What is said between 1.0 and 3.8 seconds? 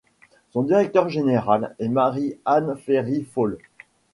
général est Marie-Anne Ferry-Fall.